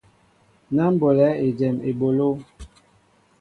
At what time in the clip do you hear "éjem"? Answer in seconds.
1.47-1.75